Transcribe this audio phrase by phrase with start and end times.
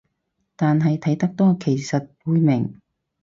[0.55, 2.81] 但係睇得多其實會明